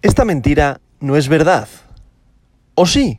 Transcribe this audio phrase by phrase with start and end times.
[0.00, 1.66] Esta mentira no es verdad.
[2.76, 3.18] ¿O sí?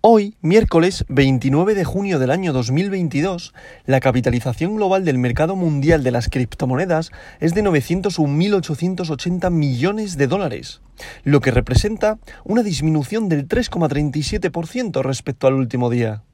[0.00, 3.54] Hoy, miércoles 29 de junio del año 2022,
[3.86, 10.80] la capitalización global del mercado mundial de las criptomonedas es de 901.880 millones de dólares,
[11.22, 16.24] lo que representa una disminución del 3,37% respecto al último día.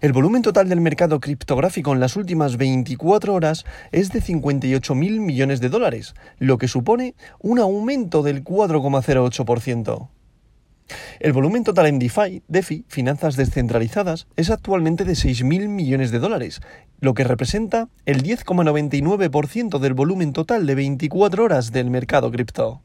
[0.00, 5.60] El volumen total del mercado criptográfico en las últimas 24 horas es de 58.000 millones
[5.60, 10.08] de dólares, lo que supone un aumento del 4,08%.
[11.18, 16.60] El volumen total en DeFi, DeFi, finanzas descentralizadas, es actualmente de 6.000 millones de dólares,
[17.00, 22.82] lo que representa el 10,99% del volumen total de 24 horas del mercado cripto.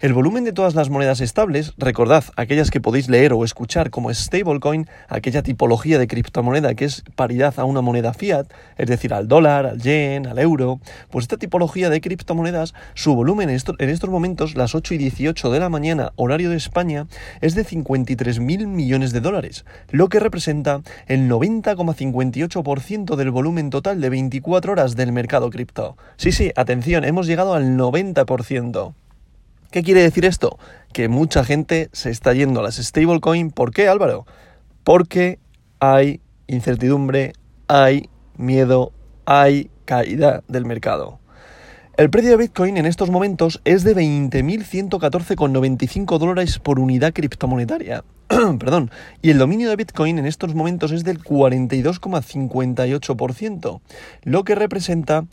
[0.00, 4.12] El volumen de todas las monedas estables, recordad aquellas que podéis leer o escuchar como
[4.12, 8.46] stablecoin, aquella tipología de criptomoneda que es paridad a una moneda fiat,
[8.78, 13.50] es decir, al dólar, al yen, al euro, pues esta tipología de criptomonedas, su volumen
[13.50, 13.56] en,
[13.90, 17.06] estos momentos, las 8 y 18 de la mañana, horario de España,
[17.40, 24.10] es de 53.000 millones de dólares, lo que representa el 90,58% del volumen total de
[24.10, 25.96] 24 horas del mercado cripto.
[26.16, 28.94] Sí, sí, atención, hemos llegado al 90%.
[29.70, 30.58] ¿Qué quiere decir esto?
[30.92, 33.52] Que mucha gente se está yendo a las stablecoin.
[33.52, 34.26] ¿Por qué, Álvaro?
[34.82, 35.38] Porque
[35.78, 37.34] hay incertidumbre,
[37.68, 38.92] hay miedo,
[39.26, 41.20] hay caída del mercado.
[41.96, 48.02] El precio de Bitcoin en estos momentos es de 20.114,95 dólares por unidad criptomonetaria.
[48.58, 48.90] Perdón.
[49.22, 53.80] Y el dominio de Bitcoin en estos momentos es del 42,58%,
[54.22, 55.26] lo que representa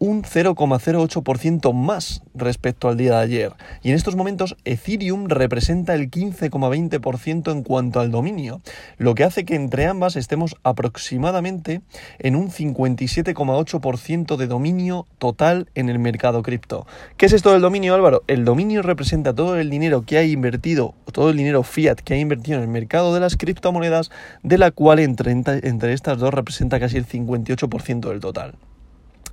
[0.00, 3.52] un 0,08% más respecto al día de ayer.
[3.82, 8.62] Y en estos momentos Ethereum representa el 15,20% en cuanto al dominio,
[8.96, 11.82] lo que hace que entre ambas estemos aproximadamente
[12.18, 16.86] en un 57,8% de dominio total en el mercado cripto.
[17.18, 18.22] ¿Qué es esto del dominio, Álvaro?
[18.26, 22.18] El dominio representa todo el dinero que ha invertido, todo el dinero fiat que ha
[22.18, 24.10] invertido en el mercado de las criptomonedas,
[24.42, 28.54] de la cual entre, entre estas dos representa casi el 58% del total.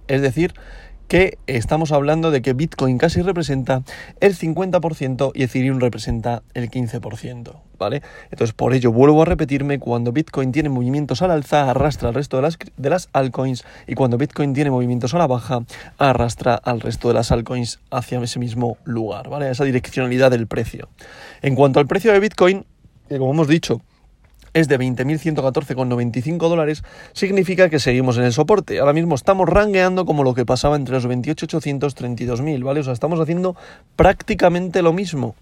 [0.07, 0.53] Es decir,
[1.07, 3.83] que estamos hablando de que Bitcoin casi representa
[4.19, 8.01] el 50% y Ethereum representa el 15%, ¿vale?
[8.29, 12.37] Entonces, por ello, vuelvo a repetirme, cuando Bitcoin tiene movimientos al alza, arrastra al resto
[12.37, 15.63] de las, de las altcoins y cuando Bitcoin tiene movimientos a la baja,
[15.97, 19.49] arrastra al resto de las altcoins hacia ese mismo lugar, ¿vale?
[19.49, 20.89] Esa direccionalidad del precio.
[21.41, 22.65] En cuanto al precio de Bitcoin,
[23.09, 23.81] como hemos dicho,
[24.59, 28.79] es de 20.114,95 dólares, significa que seguimos en el soporte.
[28.79, 32.79] Ahora mismo estamos rangueando como lo que pasaba entre los 28.800 32.000, ¿vale?
[32.79, 33.55] O sea, estamos haciendo
[33.95, 35.35] prácticamente lo mismo.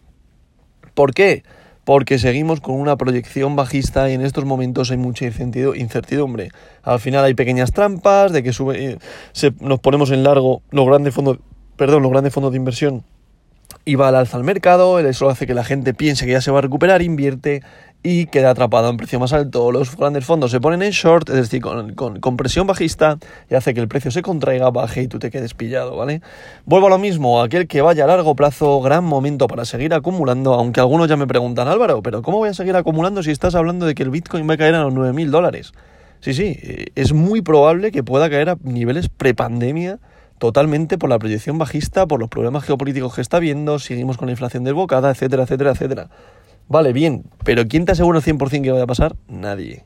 [0.93, 1.43] ¿Por qué?
[1.83, 6.49] Porque seguimos con una proyección bajista y en estos momentos hay mucha incertidumbre.
[6.83, 11.13] Al final hay pequeñas trampas de que sube, eh, nos ponemos en largo los grandes
[11.13, 11.37] fondos,
[11.77, 13.03] perdón, los grandes fondos de inversión
[13.85, 16.51] y va al alza al mercado, eso hace que la gente piense que ya se
[16.51, 17.61] va a recuperar, invierte
[18.07, 19.71] y queda atrapado en precio más alto.
[19.71, 23.17] Los grandes fondos se ponen en short, es decir, con, presión bajista
[23.49, 26.21] y hace que el precio se contraiga, baje y tú te quedes pillado, ¿vale?
[26.66, 30.53] Vuelvo a lo mismo, aquel que vaya a largo plazo, gran momento para seguir acumulando,
[30.53, 33.88] aunque algunos ya me preguntan, Álvaro, pero ¿cómo voy a seguir acumulando si estás hablando
[33.88, 35.73] de que el Bitcoin va a caer a los 9.000 dólares?
[36.19, 36.59] Sí, sí,
[36.93, 39.97] es muy probable que pueda caer a niveles prepandemia
[40.37, 44.33] totalmente por la proyección bajista, por los problemas geopolíticos que está habiendo, seguimos con la
[44.33, 46.09] inflación desbocada, etcétera, etcétera, etcétera.
[46.67, 49.15] Vale, bien, pero ¿quién te asegura 100% que vaya a pasar?
[49.27, 49.83] Nadie.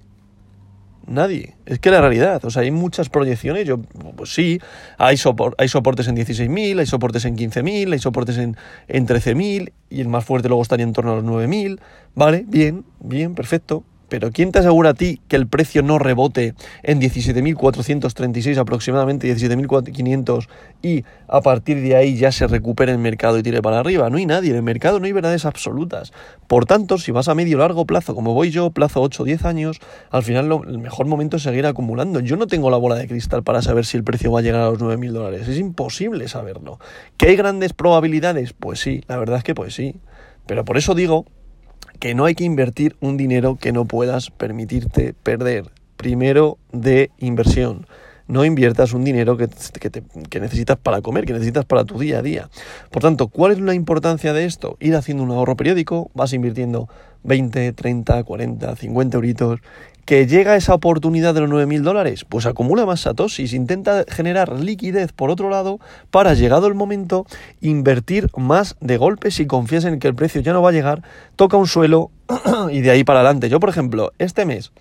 [1.06, 1.56] Nadie.
[1.66, 3.80] Es que la realidad, o sea, hay muchas proyecciones, yo,
[4.16, 4.62] pues sí,
[4.98, 5.18] hay,
[5.58, 8.56] hay soportes en 16.000, hay soportes en 15.000, hay soportes en,
[8.88, 11.80] en 13.000 y el más fuerte luego estaría en torno a los 9.000,
[12.14, 16.56] vale, bien, bien, perfecto, pero ¿quién te asegura a ti que el precio no rebote
[16.84, 20.48] en 17.436 aproximadamente, 17.500
[20.82, 24.10] y a partir de ahí ya se recupere el mercado y tire para arriba?
[24.10, 26.12] No hay nadie, en el mercado no hay verdades absolutas.
[26.48, 29.26] Por tanto, si vas a medio o largo plazo, como voy yo, plazo 8 o
[29.26, 32.20] 10 años, al final el mejor momento es seguir acumulando.
[32.20, 34.62] Yo no tengo la bola de cristal para saber si el precio va a llegar
[34.62, 35.48] a los 9.000 dólares.
[35.48, 36.80] Es imposible saberlo.
[37.18, 38.54] ¿Que hay grandes probabilidades?
[38.54, 39.96] Pues sí, la verdad es que pues sí.
[40.46, 41.26] Pero por eso digo
[42.00, 45.66] que no hay que invertir un dinero que no puedas permitirte perder.
[45.98, 47.86] Primero de inversión.
[48.28, 49.50] No inviertas un dinero que,
[50.30, 52.50] que, necesitas para comer, que necesitas para tu día a día.
[52.92, 54.78] Por tanto, ¿cuál es la importancia de esto?
[54.80, 56.88] Ir haciendo un ahorro periódico, vas invirtiendo
[57.24, 59.60] 20, 30, 40, 50 euritos
[60.10, 62.26] ¿Que llega esa oportunidad de los 9.000 dólares?
[62.28, 65.80] Pues acumula más satoshis, intenta generar liquidez por otro lado
[66.10, 67.28] para, llegado el momento,
[67.62, 71.04] invertir más de golpe si confías en que el precio ya no va a llegar,
[71.36, 72.10] toca un suelo
[72.72, 73.50] y de ahí para adelante.
[73.50, 74.72] Yo, por ejemplo, este mes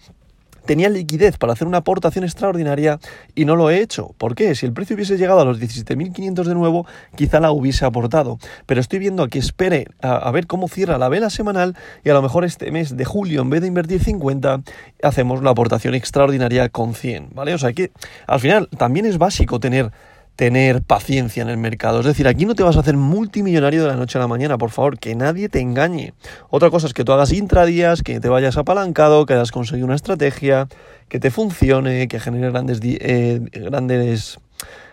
[0.64, 2.98] tenía liquidez para hacer una aportación extraordinaria
[3.34, 4.14] y no lo he hecho.
[4.18, 4.54] ¿Por qué?
[4.54, 8.38] Si el precio hubiese llegado a los 17.500 de nuevo, quizá la hubiese aportado.
[8.66, 12.14] Pero estoy viendo a que espere a, ver cómo cierra la vela semanal y a
[12.14, 14.62] lo mejor este mes de julio, en vez de invertir 50,
[15.02, 17.54] hacemos la aportación extraordinaria con 100, ¿vale?
[17.54, 17.90] O sea que
[18.26, 19.90] al final también es básico tener
[20.38, 21.98] tener paciencia en el mercado.
[21.98, 24.56] Es decir, aquí no te vas a hacer multimillonario de la noche a la mañana,
[24.56, 26.14] por favor, que nadie te engañe.
[26.48, 29.96] Otra cosa es que tú hagas intradías, que te vayas apalancado, que hayas conseguido una
[29.96, 30.68] estrategia,
[31.08, 34.38] que te funcione, que genere grandes, eh, grandes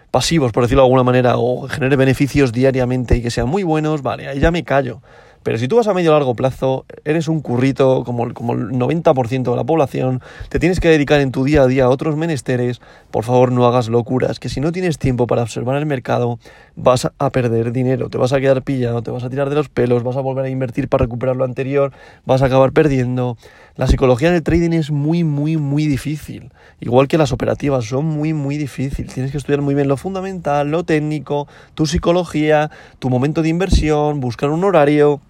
[0.10, 4.02] pasivos, por decirlo de alguna manera, o genere beneficios diariamente y que sean muy buenos,
[4.02, 5.04] vale, ahí ya me callo.
[5.46, 9.52] Pero si tú vas a medio largo plazo, eres un currito como, como el 90%
[9.52, 10.20] de la población,
[10.50, 12.82] te tienes que dedicar en tu día a día a otros menesteres,
[13.12, 16.40] por favor no hagas locuras, que si no tienes tiempo para observar el mercado,
[16.76, 19.70] vas a perder dinero, te vas a quedar pillado, te vas a tirar de los
[19.70, 21.92] pelos, vas a volver a invertir para recuperar lo anterior,
[22.26, 23.38] vas a acabar perdiendo.
[23.76, 26.50] La psicología del trading es muy, muy, muy difícil.
[26.80, 29.14] Igual que las operativas son muy, muy difíciles.
[29.14, 34.22] Tienes que estudiar muy bien lo fundamental, lo técnico, tu psicología, tu momento de inversión,
[34.22, 35.22] buscar un horario.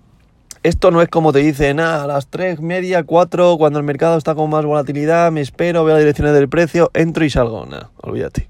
[0.65, 4.17] Esto no es como te dicen, ah, a las 3, media, 4, cuando el mercado
[4.17, 7.67] está con más volatilidad, me espero, veo las direcciones del precio, entro y salgo.
[7.67, 8.50] No, olvídate.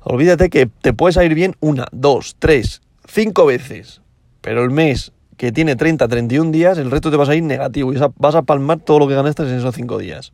[0.00, 4.00] Olvídate que te puedes ir bien una, dos, tres, cinco veces.
[4.40, 7.92] Pero el mes que tiene 30, 31 días, el resto te vas a ir negativo
[7.92, 10.32] y vas a palmar todo lo que ganaste en esos cinco días.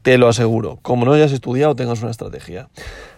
[0.00, 0.78] Te lo aseguro.
[0.80, 2.70] Como no hayas estudiado, tengas una estrategia.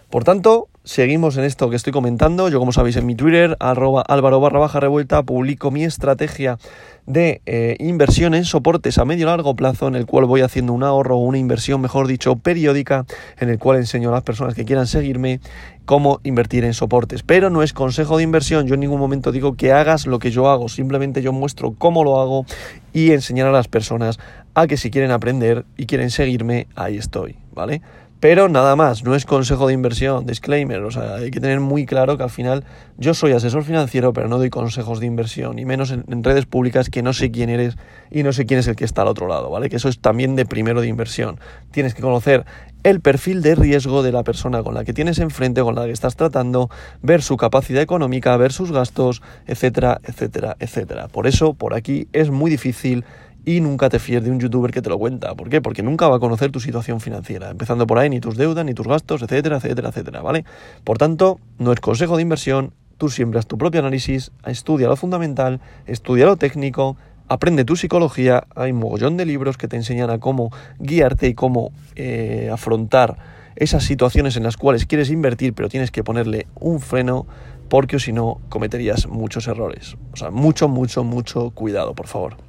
[0.09, 2.49] Por tanto, seguimos en esto que estoy comentando.
[2.49, 6.57] Yo, como sabéis, en mi Twitter, arroba álvaro barra baja revuelta, publico mi estrategia
[7.05, 10.81] de eh, inversión en soportes a medio largo plazo, en el cual voy haciendo un
[10.81, 13.05] ahorro o una inversión, mejor dicho, periódica,
[13.37, 15.41] en el cual enseño a las personas que quieran seguirme
[15.85, 17.21] cómo invertir en soportes.
[17.21, 20.31] Pero no es consejo de inversión, yo en ningún momento digo que hagas lo que
[20.31, 22.47] yo hago, simplemente yo muestro cómo lo hago
[22.93, 24.17] y enseñar a las personas
[24.55, 27.83] a que si quieren aprender y quieren seguirme, ahí estoy, ¿vale?
[28.19, 31.85] Pero nada más, no es consejo de inversión, disclaimer, o sea, hay que tener muy
[31.85, 32.65] claro que al final
[32.97, 36.89] yo soy asesor financiero, pero no doy consejos de inversión, y menos en, redes públicas
[36.89, 37.77] que no sé quién eres
[38.11, 39.69] y no sé quién es el que está al otro lado, ¿vale?
[39.69, 41.39] Que eso es también de primero de inversión.
[41.71, 42.45] Tienes que conocer
[42.83, 45.91] el perfil de riesgo de la persona con la que tienes enfrente, con la que
[45.91, 46.69] estás tratando,
[47.01, 51.07] ver su capacidad económica, ver sus gastos, etcétera, etcétera, etcétera.
[51.07, 53.05] Por eso, por aquí es muy difícil
[53.49, 55.33] y nunca te fíes de un youtuber que te lo cuenta.
[55.33, 55.59] ¿Por qué?
[55.59, 58.75] Porque nunca va a conocer tu situación financiera, empezando por ahí ni tus deudas, ni
[58.75, 60.45] tus gastos, etcétera, etcétera, etcétera, ¿vale?
[60.83, 65.61] Por tanto, no es consejo de inversión, tú siembras tu propio análisis, estudia lo fundamental,
[65.87, 66.95] estudia lo técnico,
[67.27, 71.33] aprende tu psicología, hay un mogollón de libros que te enseñan a cómo guiarte y
[71.33, 73.17] cómo eh, afrontar
[73.55, 77.25] esas situaciones en las cuales quieres invertir, pero tienes que ponerle un freno
[77.67, 79.97] porque si no cometerías muchos errores.
[80.13, 82.48] O sea, mucho, mucho, mucho cuidado, por favor.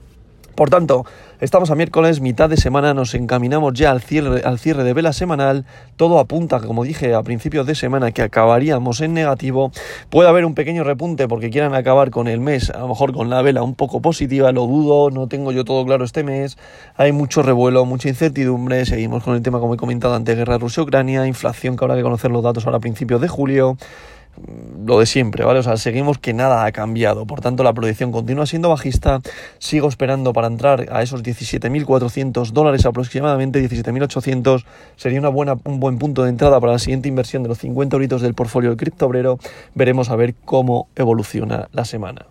[0.60, 1.06] Por tanto,
[1.40, 5.14] estamos a miércoles, mitad de semana, nos encaminamos ya al cierre, al cierre de vela
[5.14, 5.64] semanal.
[5.96, 9.72] Todo apunta, como dije a principios de semana, que acabaríamos en negativo.
[10.10, 13.30] Puede haber un pequeño repunte porque quieran acabar con el mes, a lo mejor con
[13.30, 16.58] la vela un poco positiva, lo dudo, no tengo yo todo claro este mes.
[16.94, 18.84] Hay mucho revuelo, mucha incertidumbre.
[18.84, 22.30] Seguimos con el tema, como he comentado antes, guerra Rusia-Ucrania, inflación que habrá que conocer
[22.30, 23.78] los datos ahora a principios de julio
[24.84, 25.60] lo de siempre, ¿vale?
[25.60, 27.26] O sea, seguimos que nada ha cambiado.
[27.26, 29.20] Por tanto, la proyección continúa siendo bajista.
[29.58, 34.64] Sigo esperando para entrar a esos 17.400 dólares aproximadamente, 17.800.
[34.96, 37.96] Sería una buena, un buen punto de entrada para la siguiente inversión de los 50
[37.96, 39.38] euritos del portfolio del cripto obrero.
[39.74, 42.26] Veremos a ver cómo evoluciona la semana.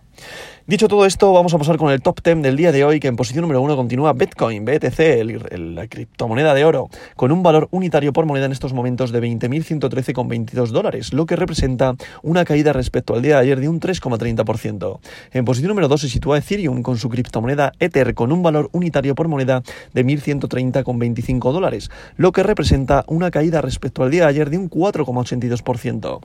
[0.70, 3.08] Dicho todo esto, vamos a pasar con el top 10 del día de hoy, que
[3.08, 8.12] en posición número 1 continúa Bitcoin, BTC, la criptomoneda de oro, con un valor unitario
[8.12, 13.22] por moneda en estos momentos de 20.113,22 dólares, lo que representa una caída respecto al
[13.22, 15.00] día de ayer de un 3,30%.
[15.32, 19.16] En posición número 2 se sitúa Ethereum con su criptomoneda Ether, con un valor unitario
[19.16, 24.50] por moneda de 1.130,25 dólares, lo que representa una caída respecto al día de ayer
[24.50, 26.20] de un 4,82%.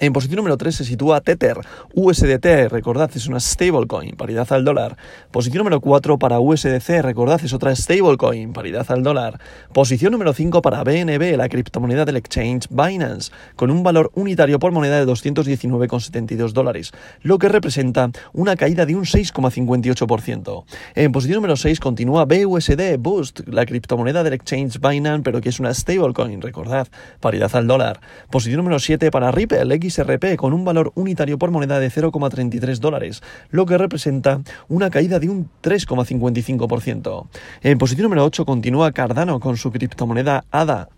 [0.00, 1.58] En posición número 3 se sitúa Tether,
[1.92, 4.96] USDT, recordad, es una stablecoin, paridad al dólar.
[5.32, 9.40] Posición número 4 para USDC, recordad, es otra stablecoin, paridad al dólar.
[9.72, 14.70] Posición número 5 para BNB, la criptomoneda del exchange Binance, con un valor unitario por
[14.70, 20.64] moneda de 219,72 dólares, lo que representa una caída de un 6,58%.
[20.94, 25.58] En posición número 6 continúa BUSD, Boost, la criptomoneda del exchange Binance, pero que es
[25.58, 26.86] una stablecoin, recordad,
[27.18, 28.00] paridad al dólar.
[28.30, 33.22] Posición número 7 para Ripple, XRP con un valor unitario por moneda de 0,33 dólares,
[33.50, 37.26] lo que representa una caída de un 3,55%.
[37.62, 40.88] En posición número 8 continúa Cardano con su criptomoneda ADA,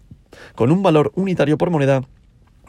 [0.55, 2.03] con un valor unitario por moneda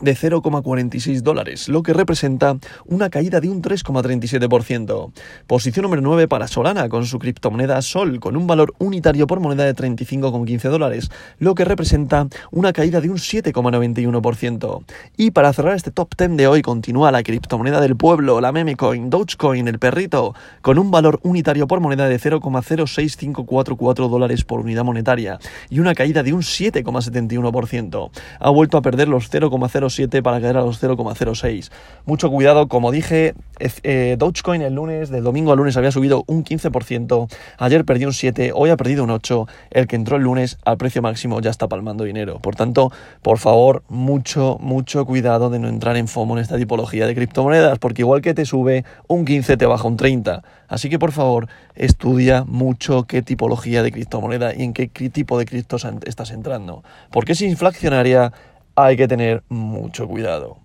[0.02, 5.12] de 0,46 dólares, lo que representa una caída de un 3,37%.
[5.48, 9.66] Posición número 9 para Solana con su criptomoneda Sol, con un valor unitario por moneda
[9.66, 14.84] de 35,15 dólares, lo que representa una caída de un 7,91%.
[15.18, 19.10] Y para cerrar este top 10 de hoy continúa la criptomoneda del pueblo, la memecoin,
[19.10, 25.40] Dogecoin, el perrito, con un valor unitario por moneda de 0,06544 dólares por unidad monetaria
[25.70, 28.10] y una caída de un 7,71%.
[28.40, 29.90] Ha vuelto a perder los 0,0
[30.24, 31.72] para caer a los 0,06.
[32.06, 36.44] Mucho cuidado, como dije, eh, Dogecoin el lunes, del domingo al lunes había subido un
[36.44, 40.58] 15%, ayer perdió un 7, hoy ha perdido un 8, el que entró el lunes
[40.66, 42.40] al precio máximo ya está palmando dinero.
[42.40, 47.06] Por tanto, por favor, mucho, mucho cuidado de no entrar en FOMO en esta tipología
[47.08, 50.44] de criptomonedas, porque igual que te sube un 15, te baja un 30.
[50.68, 55.46] Así que por favor, estudia mucho qué tipología de criptomoneda y en qué tipo de
[55.46, 56.84] criptos estás entrando.
[57.12, 58.32] Porque es inflacionaria,
[58.76, 60.58] hay que tener mucho cuidado.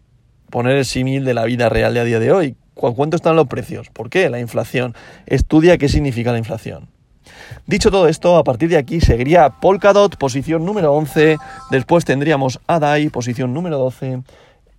[0.51, 2.57] Poner el símil de la vida real de a día de hoy.
[2.75, 3.89] ¿Cuánto están los precios?
[3.91, 4.29] ¿Por qué?
[4.29, 4.95] La inflación.
[5.27, 6.89] Estudia qué significa la inflación.
[7.67, 11.39] Dicho todo esto, a partir de aquí seguiría Polkadot, posición número 11.
[11.71, 14.23] Después tendríamos ADAI, posición número 12.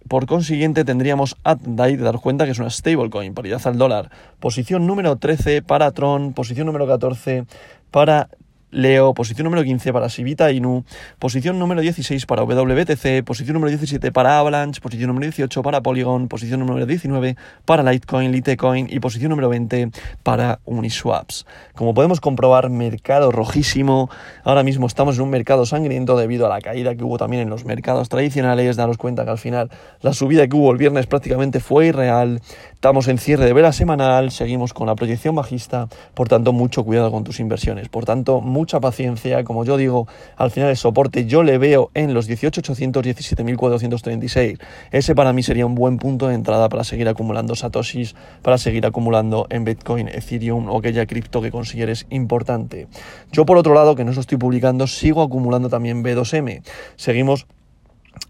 [0.07, 4.10] Por consiguiente, tendríamos ADAI, de dar cuenta que es una stablecoin, paridad al dólar.
[4.39, 7.46] Posición número 13 para Tron, posición número 14
[7.91, 8.29] para
[8.69, 10.83] Leo, posición número 15 para Sivita Inu,
[11.19, 16.27] posición número 16 para WBTC, posición número 17 para Avalanche, posición número 18 para Polygon,
[16.27, 21.45] posición número 19 para Litecoin, Litecoin y posición número 20 para Uniswaps.
[21.75, 24.09] Como podemos comprobar, mercado rojísimo.
[24.43, 27.50] Ahora mismo estamos en un mercado sangriento debido a la caída que hubo también en
[27.50, 28.75] los mercados tradicionales.
[28.75, 29.71] Daros cuenta que al final
[30.01, 32.41] la subida que hubo el viernes prácticamente fue irreal.
[32.77, 37.12] Estamos en cierre de vela semanal, seguimos con la proyección bajista, por tanto mucho cuidado
[37.12, 37.89] con tus inversiones.
[37.89, 42.13] Por tanto, mucha paciencia, como yo digo, al final el soporte yo le veo en
[42.13, 44.60] los 18.800, 17.436.
[44.91, 48.86] Ese para mí sería un buen punto de entrada para seguir acumulando satoshis, para seguir
[48.86, 52.88] acumulando en Bitcoin, Ethereum o aquella cripto que consideres importante.
[53.31, 56.62] Yo por otro lado, que no os estoy publicando, sigo acumulando también B2M.
[56.96, 57.48] Seguimos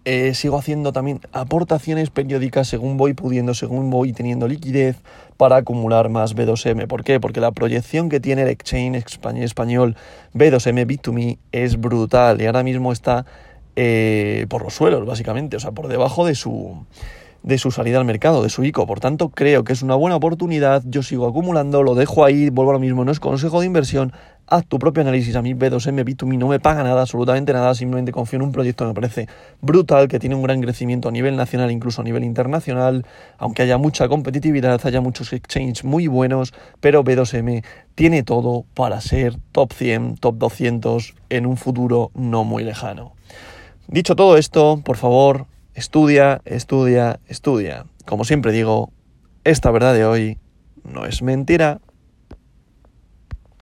[0.10, 4.96] eh, sigo haciendo también aportaciones periódicas según voy pudiendo, según voy teniendo liquidez
[5.36, 6.88] para acumular más B2M.
[6.88, 7.20] ¿Por qué?
[7.20, 9.04] Porque la proyección que tiene el exchange
[9.44, 9.98] español
[10.34, 13.26] B2M B2Me es brutal y ahora mismo está
[13.76, 16.86] eh, por los suelos, básicamente, o sea, por debajo de su,
[17.44, 18.88] de su salida al mercado, de su ICO.
[18.88, 20.84] Por tanto, creo que es una buena oportunidad.
[20.86, 24.14] Yo sigo acumulando, lo dejo ahí, vuelvo a lo mismo, no es consejo de inversión
[24.48, 25.36] haz tu propio análisis.
[25.36, 28.86] A mí B2M, B2Me no me paga nada, absolutamente nada, simplemente confío en un proyecto
[28.86, 29.28] que me parece
[29.62, 33.06] brutal, que tiene un gran crecimiento a nivel nacional, incluso a nivel internacional,
[33.38, 37.64] aunque haya mucha competitividad, haya muchos exchanges muy buenos, pero B2M
[37.96, 43.14] tiene todo para ser top 100, top 200 en un futuro no muy lejano.
[43.88, 47.86] Dicho todo esto, por favor, estudia, estudia, estudia.
[48.06, 48.92] Como siempre digo,
[49.44, 50.38] esta verdad de hoy
[50.84, 51.80] no es mentira.